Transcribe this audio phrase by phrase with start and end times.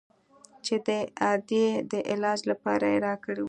[0.65, 0.89] چې د
[1.33, 3.39] ادې د علاج لپاره يې راكړى و.